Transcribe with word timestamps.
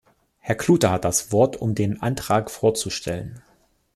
Herr 0.39 0.55
Klute 0.55 0.89
hat 0.89 1.05
das 1.05 1.31
Wort, 1.31 1.57
um 1.57 1.75
den 1.75 2.01
Antrag 2.01 2.49
vorzustellen. 2.49 3.39